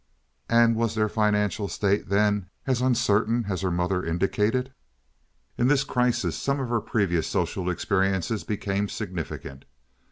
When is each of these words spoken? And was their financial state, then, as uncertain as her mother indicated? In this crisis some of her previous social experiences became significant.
And 0.49 0.75
was 0.75 0.95
their 0.95 1.07
financial 1.07 1.67
state, 1.67 2.09
then, 2.09 2.49
as 2.65 2.81
uncertain 2.81 3.45
as 3.47 3.61
her 3.61 3.69
mother 3.69 4.03
indicated? 4.03 4.73
In 5.59 5.67
this 5.67 5.83
crisis 5.83 6.35
some 6.35 6.59
of 6.59 6.69
her 6.69 6.81
previous 6.81 7.27
social 7.27 7.69
experiences 7.69 8.43
became 8.43 8.89
significant. 8.89 9.65